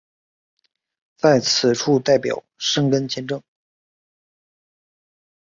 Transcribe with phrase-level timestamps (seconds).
[1.15, 3.39] 在此处代表申根签证。